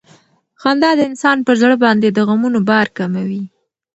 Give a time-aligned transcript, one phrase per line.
[0.61, 3.43] خندا د انسان پر زړه باندې د غمونو بار کموي.